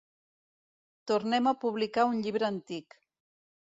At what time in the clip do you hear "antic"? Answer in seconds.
2.53-3.03